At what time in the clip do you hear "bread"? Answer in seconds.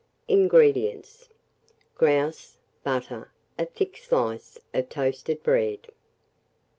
5.43-5.89